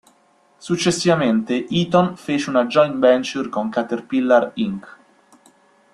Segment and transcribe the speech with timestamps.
[0.57, 4.97] Successivamente Eaton fece una joint venture con Caterpillar Inc.